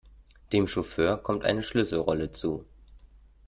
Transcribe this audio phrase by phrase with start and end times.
[0.51, 2.65] Dem Chauffeur kommt eine Schlüsselrolle zu.